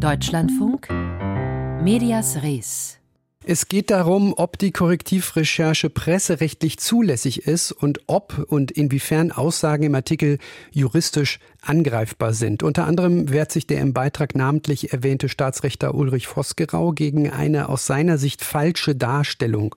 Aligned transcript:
Deutschlandfunk 0.00 0.88
Medias 1.82 2.42
Res 2.42 2.96
es 3.44 3.68
geht 3.68 3.90
darum, 3.90 4.34
ob 4.36 4.58
die 4.58 4.70
Korrektivrecherche 4.70 5.88
presserechtlich 5.88 6.78
zulässig 6.78 7.46
ist 7.46 7.72
und 7.72 8.00
ob 8.06 8.46
und 8.48 8.70
inwiefern 8.70 9.32
Aussagen 9.32 9.82
im 9.84 9.94
Artikel 9.94 10.38
juristisch 10.70 11.38
angreifbar 11.62 12.34
sind. 12.34 12.62
Unter 12.62 12.86
anderem 12.86 13.30
wehrt 13.30 13.50
sich 13.50 13.66
der 13.66 13.80
im 13.80 13.94
Beitrag 13.94 14.34
namentlich 14.34 14.92
erwähnte 14.92 15.30
Staatsrechter 15.30 15.94
Ulrich 15.94 16.28
Vosgerau 16.28 16.92
gegen 16.92 17.30
eine 17.30 17.70
aus 17.70 17.86
seiner 17.86 18.18
Sicht 18.18 18.44
falsche 18.44 18.94
Darstellung. 18.94 19.74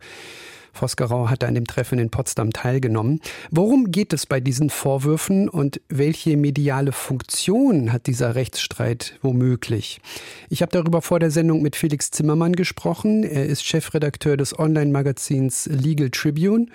Vosgerau 0.73 1.29
hatte 1.29 1.47
an 1.47 1.55
dem 1.55 1.65
Treffen 1.65 1.99
in 1.99 2.09
Potsdam 2.09 2.51
teilgenommen. 2.51 3.21
Worum 3.51 3.91
geht 3.91 4.11
es 4.11 4.25
bei 4.25 4.39
diesen 4.39 4.69
Vorwürfen 4.69 5.47
und 5.47 5.79
welche 5.87 6.35
mediale 6.35 6.91
Funktion 6.91 7.93
hat 7.93 8.07
dieser 8.07 8.35
Rechtsstreit 8.35 9.17
womöglich? 9.21 10.01
Ich 10.49 10.61
habe 10.61 10.71
darüber 10.71 11.01
vor 11.01 11.19
der 11.19 11.31
Sendung 11.31 11.61
mit 11.61 11.75
Felix 11.75 12.11
Zimmermann 12.11 12.53
gesprochen. 12.53 13.23
Er 13.23 13.45
ist 13.45 13.63
Chefredakteur 13.63 14.35
des 14.35 14.57
Online-Magazins 14.57 15.67
Legal 15.67 16.09
Tribune 16.09 16.65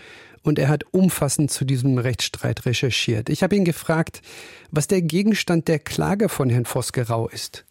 und 0.43 0.59
er 0.59 0.69
hat 0.69 0.85
umfassend 0.93 1.51
zu 1.51 1.65
diesem 1.65 1.99
Rechtsstreit 1.99 2.67
recherchiert. 2.67 3.29
Ich 3.29 3.43
habe 3.43 3.57
ihn 3.57 3.65
gefragt, 3.65 4.23
was 4.71 4.87
der 4.87 5.03
Gegenstand 5.03 5.69
der 5.69 5.81
Klage 5.81 6.29
von 6.29 6.49
Herrn 6.49 6.65
Vosgerau 6.65 7.29
ist. 7.29 7.65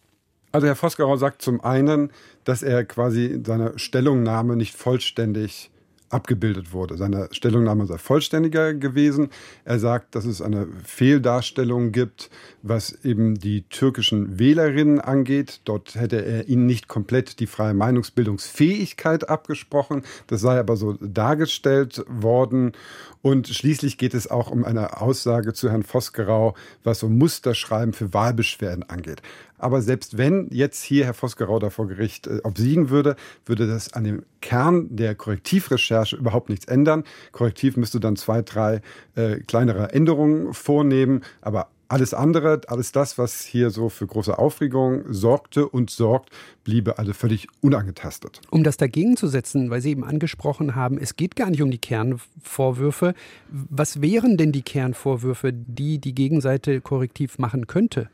Also 0.52 0.66
Herr 0.66 0.76
Vosgerau 0.76 1.16
sagt 1.16 1.42
zum 1.42 1.60
einen, 1.62 2.10
dass 2.44 2.62
er 2.62 2.84
quasi 2.84 3.40
seine 3.44 3.78
Stellungnahme 3.78 4.56
nicht 4.56 4.74
vollständig 4.74 5.70
abgebildet 6.10 6.72
wurde. 6.72 6.96
Seine 6.96 7.28
Stellungnahme 7.32 7.86
sei 7.86 7.98
vollständiger 7.98 8.74
gewesen. 8.74 9.28
Er 9.64 9.78
sagt, 9.78 10.14
dass 10.14 10.24
es 10.24 10.40
eine 10.40 10.68
Fehldarstellung 10.84 11.92
gibt, 11.92 12.30
was 12.62 13.04
eben 13.04 13.34
die 13.38 13.62
türkischen 13.62 14.38
Wählerinnen 14.38 15.00
angeht. 15.00 15.60
Dort 15.64 15.94
hätte 15.94 16.24
er 16.24 16.48
ihnen 16.48 16.66
nicht 16.66 16.88
komplett 16.88 17.40
die 17.40 17.46
freie 17.46 17.74
Meinungsbildungsfähigkeit 17.74 19.28
abgesprochen. 19.28 20.02
Das 20.28 20.40
sei 20.40 20.58
aber 20.58 20.76
so 20.76 20.94
dargestellt 20.94 22.04
worden. 22.08 22.72
Und 23.20 23.48
schließlich 23.48 23.98
geht 23.98 24.14
es 24.14 24.30
auch 24.30 24.50
um 24.50 24.64
eine 24.64 25.00
Aussage 25.00 25.52
zu 25.52 25.70
Herrn 25.70 25.82
Vosgerau, 25.82 26.54
was 26.84 27.00
so 27.00 27.08
Musterschreiben 27.08 27.92
für 27.92 28.14
Wahlbeschwerden 28.14 28.88
angeht. 28.88 29.22
Aber 29.58 29.82
selbst 29.82 30.16
wenn 30.16 30.46
jetzt 30.52 30.84
hier 30.84 31.04
Herr 31.04 31.14
Vosgerau 31.14 31.58
da 31.58 31.68
vor 31.68 31.88
Gericht 31.88 32.28
äh, 32.28 32.38
obsiegen 32.44 32.90
würde, 32.90 33.16
würde 33.44 33.66
das 33.66 33.92
an 33.92 34.04
dem 34.04 34.22
Kern 34.40 34.86
der 34.94 35.16
Korrektivrecherche 35.16 35.97
überhaupt 36.12 36.48
nichts 36.48 36.66
ändern. 36.66 37.04
Korrektiv 37.32 37.76
müsste 37.76 38.00
dann 38.00 38.16
zwei, 38.16 38.42
drei 38.42 38.80
äh, 39.14 39.36
kleinere 39.40 39.92
Änderungen 39.92 40.54
vornehmen, 40.54 41.22
aber 41.40 41.68
alles 41.88 42.12
andere, 42.12 42.60
alles 42.66 42.92
das, 42.92 43.16
was 43.16 43.44
hier 43.44 43.70
so 43.70 43.88
für 43.88 44.06
große 44.06 44.38
Aufregung 44.38 45.04
sorgte 45.08 45.66
und 45.66 45.88
sorgt, 45.88 46.30
bliebe 46.62 46.98
also 46.98 47.14
völlig 47.14 47.48
unangetastet. 47.62 48.42
Um 48.50 48.62
das 48.62 48.76
dagegen 48.76 49.16
zu 49.16 49.26
setzen, 49.26 49.70
weil 49.70 49.80
Sie 49.80 49.90
eben 49.90 50.04
angesprochen 50.04 50.74
haben, 50.74 50.98
es 50.98 51.16
geht 51.16 51.34
gar 51.34 51.48
nicht 51.48 51.62
um 51.62 51.70
die 51.70 51.78
Kernvorwürfe. 51.78 53.14
Was 53.48 54.02
wären 54.02 54.36
denn 54.36 54.52
die 54.52 54.62
Kernvorwürfe, 54.62 55.52
die 55.52 55.98
die 55.98 56.14
Gegenseite 56.14 56.82
korrektiv 56.82 57.38
machen 57.38 57.66
könnte? 57.66 58.10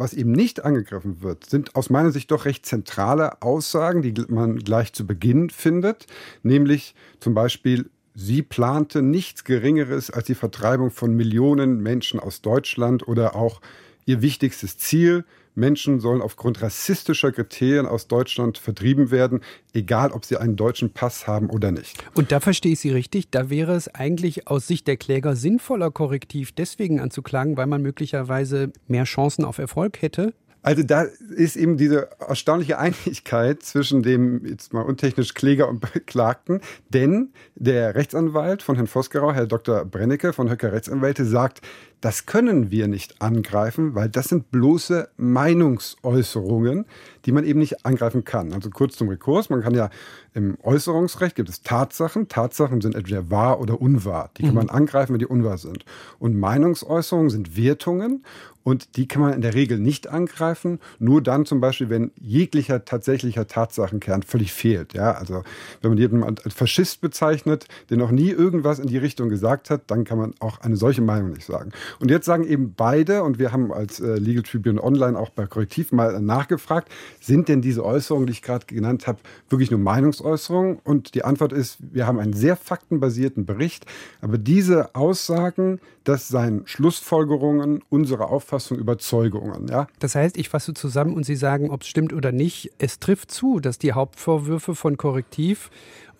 Was 0.00 0.14
eben 0.14 0.32
nicht 0.32 0.64
angegriffen 0.64 1.20
wird, 1.20 1.44
sind 1.44 1.76
aus 1.76 1.90
meiner 1.90 2.10
Sicht 2.10 2.30
doch 2.30 2.46
recht 2.46 2.64
zentrale 2.64 3.42
Aussagen, 3.42 4.00
die 4.00 4.14
man 4.28 4.56
gleich 4.56 4.94
zu 4.94 5.06
Beginn 5.06 5.50
findet, 5.50 6.06
nämlich 6.42 6.94
zum 7.18 7.34
Beispiel 7.34 7.90
Sie 8.14 8.40
plante 8.40 9.02
nichts 9.02 9.44
Geringeres 9.44 10.10
als 10.10 10.24
die 10.24 10.34
Vertreibung 10.34 10.90
von 10.90 11.14
Millionen 11.14 11.82
Menschen 11.82 12.18
aus 12.18 12.40
Deutschland 12.40 13.06
oder 13.08 13.36
auch 13.36 13.60
ihr 14.06 14.22
wichtigstes 14.22 14.78
Ziel, 14.78 15.24
Menschen 15.54 16.00
sollen 16.00 16.22
aufgrund 16.22 16.62
rassistischer 16.62 17.32
Kriterien 17.32 17.86
aus 17.86 18.08
Deutschland 18.08 18.58
vertrieben 18.58 19.10
werden, 19.10 19.40
egal 19.72 20.12
ob 20.12 20.24
sie 20.24 20.36
einen 20.36 20.56
deutschen 20.56 20.92
Pass 20.92 21.26
haben 21.26 21.50
oder 21.50 21.72
nicht. 21.72 22.02
Und 22.14 22.32
da 22.32 22.40
verstehe 22.40 22.72
ich 22.72 22.80
Sie 22.80 22.90
richtig, 22.90 23.30
da 23.30 23.50
wäre 23.50 23.74
es 23.74 23.88
eigentlich 23.94 24.48
aus 24.48 24.66
Sicht 24.66 24.86
der 24.86 24.96
Kläger 24.96 25.36
sinnvoller, 25.36 25.90
korrektiv 25.90 26.52
deswegen 26.52 27.00
anzuklagen, 27.00 27.56
weil 27.56 27.66
man 27.66 27.82
möglicherweise 27.82 28.72
mehr 28.86 29.04
Chancen 29.04 29.44
auf 29.44 29.58
Erfolg 29.58 30.02
hätte? 30.02 30.32
Also 30.62 30.82
da 30.82 31.06
ist 31.34 31.56
eben 31.56 31.78
diese 31.78 32.10
erstaunliche 32.20 32.78
Einigkeit 32.78 33.62
zwischen 33.62 34.02
dem 34.02 34.44
jetzt 34.44 34.74
mal 34.74 34.82
untechnisch 34.82 35.32
Kläger 35.32 35.68
und 35.68 35.80
Beklagten, 35.80 36.60
denn 36.90 37.32
der 37.54 37.94
Rechtsanwalt 37.94 38.62
von 38.62 38.76
Herrn 38.76 38.86
Vosgerau, 38.86 39.32
Herr 39.32 39.46
Dr. 39.46 39.86
Brennecke 39.86 40.34
von 40.34 40.50
Höcker 40.50 40.72
Rechtsanwälte, 40.72 41.24
sagt, 41.24 41.62
das 42.00 42.26
können 42.26 42.70
wir 42.70 42.88
nicht 42.88 43.20
angreifen, 43.20 43.94
weil 43.94 44.08
das 44.08 44.28
sind 44.28 44.50
bloße 44.50 45.08
Meinungsäußerungen, 45.16 46.86
die 47.26 47.32
man 47.32 47.44
eben 47.44 47.58
nicht 47.58 47.84
angreifen 47.84 48.24
kann. 48.24 48.52
Also 48.52 48.70
kurz 48.70 48.96
zum 48.96 49.08
Rekurs, 49.08 49.50
man 49.50 49.62
kann 49.62 49.74
ja 49.74 49.90
im 50.32 50.56
Äußerungsrecht 50.62 51.34
gibt 51.34 51.48
es 51.48 51.62
Tatsachen. 51.62 52.28
Tatsachen 52.28 52.80
sind 52.80 52.94
entweder 52.94 53.30
wahr 53.30 53.60
oder 53.60 53.80
unwahr. 53.80 54.30
Die 54.36 54.42
kann 54.42 54.52
mhm. 54.52 54.58
man 54.58 54.70
angreifen, 54.70 55.12
wenn 55.12 55.18
die 55.18 55.26
unwahr 55.26 55.58
sind. 55.58 55.84
Und 56.18 56.38
Meinungsäußerungen 56.38 57.30
sind 57.30 57.56
Wertungen 57.56 58.24
und 58.62 58.96
die 58.96 59.08
kann 59.08 59.22
man 59.22 59.32
in 59.32 59.40
der 59.40 59.54
Regel 59.54 59.78
nicht 59.78 60.08
angreifen, 60.08 60.80
nur 60.98 61.22
dann 61.22 61.46
zum 61.46 61.60
Beispiel, 61.60 61.88
wenn 61.88 62.12
jeglicher 62.20 62.84
tatsächlicher 62.84 63.46
Tatsachenkern 63.46 64.22
völlig 64.22 64.52
fehlt. 64.52 64.92
Ja, 64.92 65.12
also 65.12 65.42
wenn 65.80 65.90
man 65.90 65.98
jemanden 65.98 66.44
als 66.44 66.54
Faschist 66.54 67.00
bezeichnet, 67.00 67.66
der 67.88 67.96
noch 67.96 68.10
nie 68.10 68.30
irgendwas 68.30 68.78
in 68.78 68.86
die 68.86 68.98
Richtung 68.98 69.28
gesagt 69.30 69.70
hat, 69.70 69.82
dann 69.90 70.04
kann 70.04 70.18
man 70.18 70.34
auch 70.40 70.60
eine 70.60 70.76
solche 70.76 71.02
Meinung 71.02 71.32
nicht 71.32 71.46
sagen. 71.46 71.72
Und 71.98 72.10
jetzt 72.10 72.26
sagen 72.26 72.44
eben 72.44 72.74
beide, 72.74 73.22
und 73.22 73.38
wir 73.38 73.52
haben 73.52 73.72
als 73.72 74.00
äh, 74.00 74.16
Legal 74.16 74.42
Tribune 74.42 74.82
Online 74.82 75.18
auch 75.18 75.30
bei 75.30 75.46
Korrektiv 75.46 75.92
mal 75.92 76.20
nachgefragt, 76.20 76.88
sind 77.20 77.48
denn 77.48 77.62
diese 77.62 77.84
Äußerungen, 77.84 78.26
die 78.26 78.32
ich 78.32 78.42
gerade 78.42 78.66
genannt 78.66 79.06
habe, 79.06 79.18
wirklich 79.48 79.70
nur 79.70 79.80
Meinungsäußerungen? 79.80 80.78
Und 80.84 81.14
die 81.14 81.24
Antwort 81.24 81.52
ist, 81.52 81.78
wir 81.80 82.06
haben 82.06 82.18
einen 82.18 82.32
sehr 82.32 82.56
faktenbasierten 82.56 83.46
Bericht, 83.46 83.86
aber 84.20 84.38
diese 84.38 84.94
Aussagen, 84.94 85.80
das 86.04 86.28
seien 86.28 86.62
Schlussfolgerungen 86.66 87.82
unserer 87.88 88.30
Auffassung, 88.30 88.78
Überzeugungen. 88.78 89.68
Ja? 89.68 89.86
Das 89.98 90.14
heißt, 90.14 90.36
ich 90.36 90.48
fasse 90.48 90.74
zusammen 90.74 91.14
und 91.14 91.24
Sie 91.24 91.36
sagen, 91.36 91.70
ob 91.70 91.82
es 91.82 91.88
stimmt 91.88 92.12
oder 92.12 92.32
nicht, 92.32 92.72
es 92.78 92.98
trifft 92.98 93.30
zu, 93.30 93.60
dass 93.60 93.78
die 93.78 93.92
Hauptvorwürfe 93.92 94.74
von 94.74 94.96
Korrektiv 94.96 95.70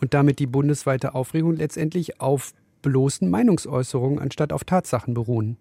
und 0.00 0.14
damit 0.14 0.38
die 0.38 0.46
bundesweite 0.46 1.14
Aufregung 1.14 1.56
letztendlich 1.56 2.20
auf 2.20 2.52
bloßen 2.82 3.28
Meinungsäußerungen 3.28 4.18
anstatt 4.18 4.52
auf 4.52 4.64
Tatsachen 4.64 5.14
beruhen. 5.14 5.56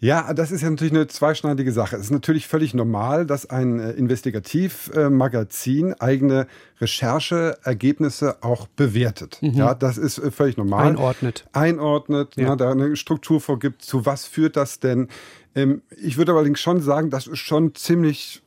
Ja, 0.00 0.32
das 0.32 0.52
ist 0.52 0.62
ja 0.62 0.70
natürlich 0.70 0.92
eine 0.92 1.08
zweischneidige 1.08 1.72
Sache. 1.72 1.96
Es 1.96 2.02
ist 2.02 2.10
natürlich 2.12 2.46
völlig 2.46 2.72
normal, 2.72 3.26
dass 3.26 3.50
ein 3.50 3.80
äh, 3.80 3.90
Investigativmagazin 3.92 5.94
eigene 5.94 6.46
Rechercheergebnisse 6.80 8.44
auch 8.44 8.68
bewertet. 8.68 9.38
Mhm. 9.40 9.54
Ja, 9.54 9.74
das 9.74 9.98
ist 9.98 10.18
äh, 10.18 10.30
völlig 10.30 10.56
normal. 10.56 10.86
Einordnet. 10.86 11.48
Einordnet, 11.52 12.36
ja. 12.36 12.50
na, 12.50 12.56
da 12.56 12.70
eine 12.70 12.94
Struktur 12.94 13.40
vorgibt. 13.40 13.82
Zu 13.82 14.06
was 14.06 14.26
führt 14.26 14.56
das 14.56 14.78
denn? 14.78 15.08
Ähm, 15.56 15.82
ich 16.00 16.16
würde 16.16 16.32
allerdings 16.32 16.60
schon 16.60 16.80
sagen, 16.80 17.10
dass 17.10 17.26
es 17.26 17.40
schon 17.40 17.74
ziemlich 17.74 18.40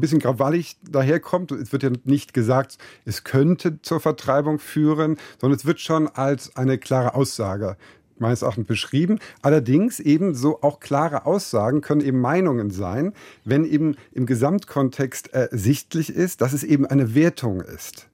bisschen 0.00 0.20
krawallig 0.20 0.76
daherkommt. 0.82 1.52
Es 1.52 1.72
wird 1.72 1.82
ja 1.82 1.90
nicht 2.04 2.34
gesagt, 2.34 2.78
es 3.04 3.24
könnte 3.24 3.80
zur 3.82 4.00
Vertreibung 4.00 4.58
führen, 4.58 5.16
sondern 5.40 5.56
es 5.58 5.66
wird 5.66 5.80
schon 5.80 6.08
als 6.08 6.56
eine 6.56 6.78
klare 6.78 7.14
Aussage 7.14 7.76
meines 8.18 8.42
Erachtens 8.42 8.66
beschrieben. 8.66 9.18
Allerdings 9.42 10.00
eben 10.00 10.34
so 10.34 10.62
auch 10.62 10.80
klare 10.80 11.26
Aussagen 11.26 11.80
können 11.80 12.00
eben 12.00 12.20
Meinungen 12.20 12.70
sein, 12.70 13.12
wenn 13.44 13.64
eben 13.64 13.96
im 14.12 14.26
Gesamtkontext 14.26 15.28
ersichtlich 15.32 16.10
ist, 16.10 16.40
dass 16.40 16.52
es 16.52 16.64
eben 16.64 16.86
eine 16.86 17.14
Wertung 17.14 17.60
ist. 17.60 18.08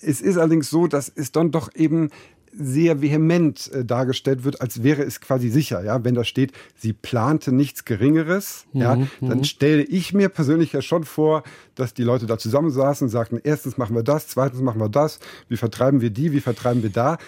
Es 0.00 0.20
ist 0.20 0.36
allerdings 0.36 0.68
so, 0.68 0.86
dass 0.86 1.12
es 1.14 1.32
dann 1.32 1.50
doch 1.50 1.70
eben 1.74 2.10
sehr 2.52 3.00
vehement 3.00 3.70
äh, 3.72 3.84
dargestellt 3.84 4.44
wird, 4.44 4.60
als 4.60 4.82
wäre 4.82 5.02
es 5.02 5.20
quasi 5.20 5.48
sicher. 5.48 5.82
Ja, 5.84 6.04
wenn 6.04 6.14
da 6.14 6.24
steht, 6.24 6.52
sie 6.76 6.92
plante 6.92 7.52
nichts 7.52 7.84
Geringeres, 7.84 8.66
mhm, 8.72 8.80
ja, 8.80 8.98
dann 9.20 9.38
mhm. 9.38 9.44
stelle 9.44 9.82
ich 9.82 10.12
mir 10.12 10.28
persönlich 10.28 10.72
ja 10.72 10.82
schon 10.82 11.04
vor, 11.04 11.42
dass 11.74 11.94
die 11.94 12.04
Leute 12.04 12.26
da 12.26 12.38
zusammensaßen 12.38 13.06
und 13.06 13.10
sagten, 13.10 13.40
erstens 13.42 13.78
machen 13.78 13.96
wir 13.96 14.02
das, 14.02 14.28
zweitens 14.28 14.60
machen 14.60 14.80
wir 14.80 14.88
das, 14.88 15.18
wie 15.48 15.56
vertreiben 15.56 16.00
wir 16.00 16.10
die, 16.10 16.32
wie 16.32 16.40
vertreiben 16.40 16.82
wir 16.82 16.90
da. 16.90 17.18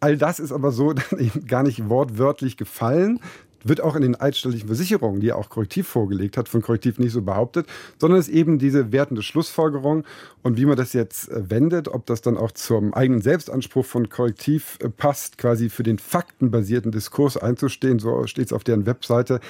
All 0.00 0.16
das 0.16 0.38
ist 0.40 0.52
aber 0.52 0.72
so 0.72 0.92
dann 1.10 1.18
eben 1.18 1.46
gar 1.46 1.62
nicht 1.62 1.88
wortwörtlich 1.88 2.56
gefallen, 2.56 3.20
wird 3.68 3.80
auch 3.80 3.96
in 3.96 4.02
den 4.02 4.20
eidständigen 4.20 4.66
Versicherungen, 4.66 5.20
die 5.20 5.28
er 5.28 5.36
auch 5.36 5.48
korrektiv 5.48 5.88
vorgelegt 5.88 6.36
hat, 6.36 6.48
von 6.48 6.62
korrektiv 6.62 6.98
nicht 6.98 7.12
so 7.12 7.22
behauptet, 7.22 7.66
sondern 7.98 8.18
es 8.18 8.28
eben 8.28 8.58
diese 8.58 8.92
wertende 8.92 9.22
Schlussfolgerung. 9.22 10.04
Und 10.42 10.56
wie 10.56 10.66
man 10.66 10.76
das 10.76 10.92
jetzt 10.92 11.30
äh, 11.30 11.50
wendet, 11.50 11.88
ob 11.88 12.06
das 12.06 12.22
dann 12.22 12.36
auch 12.36 12.52
zum 12.52 12.94
eigenen 12.94 13.22
Selbstanspruch 13.22 13.84
von 13.84 14.08
korrektiv 14.08 14.78
äh, 14.82 14.88
passt, 14.88 15.38
quasi 15.38 15.68
für 15.68 15.82
den 15.82 15.98
faktenbasierten 15.98 16.92
Diskurs 16.92 17.36
einzustehen, 17.36 17.98
so 17.98 18.26
steht 18.26 18.46
es 18.46 18.52
auf 18.52 18.64
deren 18.64 18.86
Webseite, 18.86 19.40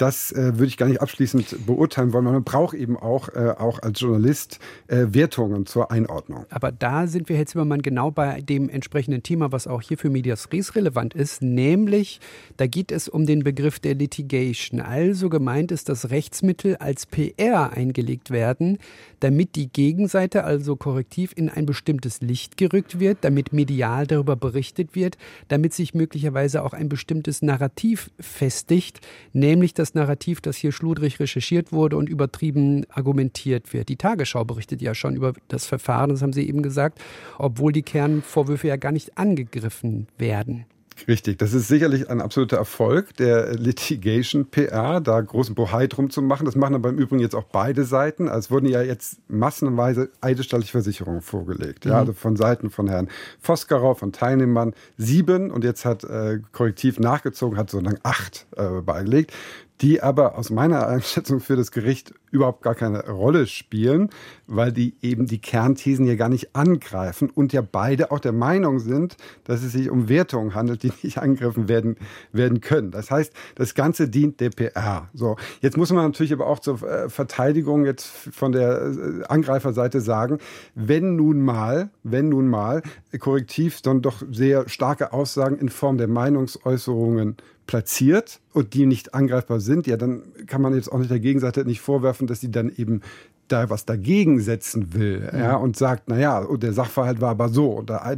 das 0.00 0.32
äh, 0.32 0.54
würde 0.54 0.66
ich 0.66 0.78
gar 0.78 0.88
nicht 0.88 1.02
abschließend 1.02 1.66
beurteilen 1.66 2.14
wollen. 2.14 2.24
Man 2.24 2.42
braucht 2.42 2.74
eben 2.74 2.96
auch, 2.96 3.28
äh, 3.28 3.54
auch 3.58 3.80
als 3.82 4.00
Journalist 4.00 4.58
äh, 4.88 5.06
Wertungen 5.10 5.66
zur 5.66 5.90
Einordnung. 5.90 6.46
Aber 6.48 6.72
da 6.72 7.06
sind 7.06 7.28
wir, 7.28 7.36
Herr 7.36 7.44
Zimmermann, 7.44 7.82
genau 7.82 8.10
bei 8.10 8.40
dem 8.40 8.70
entsprechenden 8.70 9.22
Thema, 9.22 9.52
was 9.52 9.66
auch 9.66 9.82
hier 9.82 9.98
für 9.98 10.08
Medias 10.08 10.48
Res 10.52 10.74
relevant 10.74 11.12
ist, 11.12 11.42
nämlich 11.42 12.20
da 12.56 12.66
geht 12.66 12.92
es 12.92 13.08
um 13.08 13.26
den 13.26 13.44
Begriff 13.44 13.78
der 13.78 13.94
Litigation. 13.94 14.80
Also 14.80 15.28
gemeint 15.28 15.70
ist, 15.70 15.90
dass 15.90 16.10
Rechtsmittel 16.10 16.76
als 16.76 17.04
PR 17.04 17.72
eingelegt 17.72 18.30
werden, 18.30 18.78
damit 19.20 19.54
die 19.54 19.70
Gegenseite, 19.70 20.44
also 20.44 20.76
korrektiv, 20.76 21.32
in 21.36 21.50
ein 21.50 21.66
bestimmtes 21.66 22.22
Licht 22.22 22.56
gerückt 22.56 23.00
wird, 23.00 23.18
damit 23.20 23.52
medial 23.52 24.06
darüber 24.06 24.36
berichtet 24.36 24.94
wird, 24.94 25.18
damit 25.48 25.74
sich 25.74 25.92
möglicherweise 25.92 26.62
auch 26.62 26.72
ein 26.72 26.88
bestimmtes 26.88 27.42
Narrativ 27.42 28.10
festigt, 28.18 29.00
nämlich 29.34 29.74
das 29.74 29.89
Narrativ, 29.94 30.40
das 30.40 30.56
hier 30.56 30.72
schludrig 30.72 31.20
recherchiert 31.20 31.72
wurde 31.72 31.96
und 31.96 32.08
übertrieben 32.08 32.84
argumentiert 32.90 33.72
wird. 33.72 33.88
Die 33.88 33.96
Tagesschau 33.96 34.44
berichtet 34.44 34.82
ja 34.82 34.94
schon 34.94 35.16
über 35.16 35.32
das 35.48 35.66
Verfahren, 35.66 36.10
das 36.10 36.22
haben 36.22 36.32
Sie 36.32 36.46
eben 36.48 36.62
gesagt, 36.62 37.00
obwohl 37.38 37.72
die 37.72 37.82
Kernvorwürfe 37.82 38.68
ja 38.68 38.76
gar 38.76 38.92
nicht 38.92 39.18
angegriffen 39.18 40.08
werden. 40.18 40.66
Richtig, 41.08 41.38
das 41.38 41.52
ist 41.52 41.68
sicherlich 41.68 42.10
ein 42.10 42.20
absoluter 42.20 42.56
Erfolg 42.56 43.16
der 43.16 43.54
Litigation 43.54 44.46
PR, 44.46 45.00
da 45.00 45.20
großen 45.20 45.54
Bohai 45.54 45.86
drum 45.86 46.10
zu 46.10 46.22
machen. 46.22 46.44
Das 46.44 46.56
machen 46.56 46.74
aber 46.74 46.88
im 46.90 46.98
Übrigen 46.98 47.20
jetzt 47.20 47.34
auch 47.34 47.44
beide 47.44 47.84
Seiten. 47.84 48.28
Also 48.28 48.46
es 48.46 48.50
wurden 48.50 48.66
ja 48.66 48.82
jetzt 48.82 49.18
massenweise 49.28 50.10
eidesstattliche 50.20 50.72
Versicherungen 50.72 51.22
vorgelegt. 51.22 51.84
Ja, 51.84 51.92
mhm. 51.92 51.98
also 51.98 52.12
von 52.12 52.36
Seiten 52.36 52.70
von 52.70 52.88
Herrn 52.88 53.08
Vosgerau, 53.40 53.94
von 53.94 54.12
Teilnehmern 54.12 54.74
sieben 54.96 55.50
und 55.50 55.64
jetzt 55.64 55.84
hat 55.84 56.04
äh, 56.04 56.40
Korrektiv 56.52 56.98
nachgezogen, 56.98 57.58
hat 57.58 57.70
so 57.70 57.80
lang 57.80 57.98
acht 58.02 58.46
äh, 58.56 58.80
beigelegt 58.80 59.32
die 59.80 60.02
aber 60.02 60.36
aus 60.36 60.50
meiner 60.50 60.86
Einschätzung 60.86 61.40
für 61.40 61.56
das 61.56 61.70
Gericht 61.70 62.12
überhaupt 62.30 62.62
gar 62.62 62.74
keine 62.74 63.08
Rolle 63.08 63.46
spielen, 63.46 64.10
weil 64.46 64.72
die 64.72 64.94
eben 65.02 65.26
die 65.26 65.40
Kernthesen 65.40 66.04
hier 66.04 66.16
gar 66.16 66.28
nicht 66.28 66.54
angreifen 66.54 67.30
und 67.30 67.52
ja 67.52 67.62
beide 67.62 68.10
auch 68.10 68.20
der 68.20 68.32
Meinung 68.32 68.78
sind, 68.78 69.16
dass 69.44 69.62
es 69.62 69.72
sich 69.72 69.90
um 69.90 70.08
Wertungen 70.08 70.54
handelt, 70.54 70.82
die 70.82 70.92
nicht 71.02 71.18
angegriffen 71.18 71.68
werden, 71.68 71.96
werden 72.32 72.60
können. 72.60 72.90
Das 72.90 73.10
heißt, 73.10 73.32
das 73.56 73.74
Ganze 73.74 74.08
dient 74.08 74.40
der 74.40 74.50
PR. 74.50 75.08
So, 75.14 75.36
jetzt 75.60 75.76
muss 75.76 75.90
man 75.92 76.04
natürlich 76.04 76.32
aber 76.32 76.46
auch 76.46 76.60
zur 76.60 76.82
äh, 76.82 77.08
Verteidigung 77.08 77.84
jetzt 77.84 78.06
von 78.06 78.52
der 78.52 78.80
äh, 78.82 79.24
Angreiferseite 79.28 80.00
sagen, 80.00 80.38
wenn 80.74 81.16
nun 81.16 81.40
mal, 81.40 81.90
wenn 82.02 82.28
nun 82.28 82.48
mal 82.48 82.82
Korrektiv 83.18 83.82
dann 83.82 84.02
doch 84.02 84.22
sehr 84.30 84.68
starke 84.68 85.12
Aussagen 85.12 85.58
in 85.58 85.68
Form 85.68 85.98
der 85.98 86.08
Meinungsäußerungen 86.08 87.36
platziert 87.70 88.40
und 88.52 88.74
die 88.74 88.84
nicht 88.84 89.14
angreifbar 89.14 89.60
sind, 89.60 89.86
ja, 89.86 89.96
dann 89.96 90.22
kann 90.48 90.60
man 90.60 90.74
jetzt 90.74 90.90
auch 90.90 90.98
nicht 90.98 91.12
der 91.12 91.20
Gegenseite 91.20 91.64
nicht 91.64 91.80
vorwerfen, 91.80 92.26
dass 92.26 92.40
sie 92.40 92.50
dann 92.50 92.72
eben 92.76 93.00
da 93.46 93.70
was 93.70 93.84
dagegen 93.84 94.40
setzen 94.40 94.92
will, 94.92 95.30
ja, 95.32 95.38
ja 95.38 95.54
und 95.54 95.76
sagt, 95.76 96.08
naja, 96.08 96.44
der 96.56 96.72
Sachverhalt 96.72 97.20
war 97.20 97.30
aber 97.30 97.48
so. 97.48 97.70
Und 97.70 97.88
da, 97.88 98.12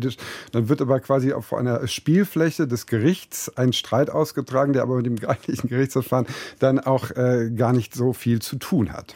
dann 0.53 0.69
wird 0.71 0.81
aber 0.81 1.01
quasi 1.01 1.35
auf 1.35 1.53
einer 1.53 1.87
Spielfläche 1.87 2.67
des 2.67 2.87
Gerichts 2.87 3.55
ein 3.55 3.75
Streit 3.75 4.09
ausgetragen, 4.09 4.73
der 4.73 4.81
aber 4.85 4.97
mit 4.97 5.05
dem 5.05 5.19
eigentlichen 5.29 5.69
Gerichtsverfahren 5.69 6.27
dann 6.59 6.81
auch 6.81 7.11
äh, 7.11 7.51
gar 7.55 7.75
nicht 7.75 7.95
so 7.95 8.15
viel 8.15 8.41
zu 8.41 8.57
tun 8.57 8.91
hat. 8.91 9.15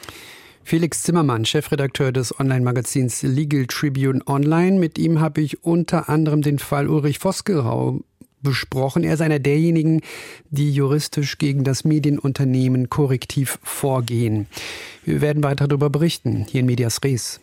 Felix 0.63 1.01
Zimmermann, 1.01 1.45
Chefredakteur 1.45 2.11
des 2.11 2.39
Online-Magazins 2.39 3.23
Legal 3.23 3.65
Tribune 3.65 4.21
Online. 4.27 4.77
Mit 4.77 4.99
ihm 4.99 5.19
habe 5.19 5.41
ich 5.41 5.63
unter 5.63 6.09
anderem 6.09 6.43
den 6.43 6.59
Fall 6.59 6.87
Ulrich 6.87 7.17
Vosgerau 7.17 8.01
besprochen. 8.41 9.03
Er 9.03 9.13
ist 9.13 9.21
einer 9.21 9.39
derjenigen, 9.39 10.01
die 10.49 10.71
juristisch 10.71 11.37
gegen 11.37 11.63
das 11.63 11.83
Medienunternehmen 11.83 12.89
korrektiv 12.89 13.59
vorgehen. 13.63 14.47
Wir 15.05 15.21
werden 15.21 15.43
weiter 15.43 15.67
darüber 15.67 15.89
berichten, 15.89 16.45
hier 16.49 16.61
in 16.61 16.65
Medias 16.65 16.99
Res. 17.03 17.39